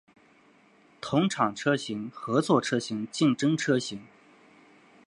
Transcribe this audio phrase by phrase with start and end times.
[0.99, 4.01] 同厂车型合作车型竞争车型